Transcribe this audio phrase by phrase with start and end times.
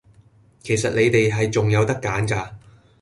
[0.63, 2.53] 其實你哋係仲有得揀㗎